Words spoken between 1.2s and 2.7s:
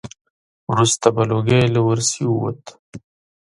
لوګی له ورسی ووت.